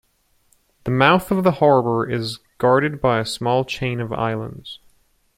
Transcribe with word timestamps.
The 0.85 0.89
mouth 0.89 1.29
of 1.29 1.43
the 1.43 1.51
harbour 1.51 2.09
is 2.09 2.39
guarded 2.57 3.01
by 3.01 3.19
a 3.19 3.23
small 3.25 3.63
chain 3.63 3.99
of 3.99 4.11
islands. 4.11 4.79